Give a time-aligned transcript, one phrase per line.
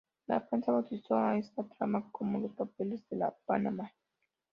[0.25, 3.93] La prensa bautizó a esta trama como "los Papeles de Panamá".